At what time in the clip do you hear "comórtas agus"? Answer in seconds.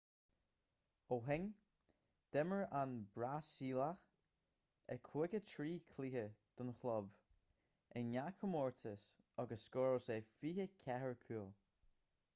8.45-9.67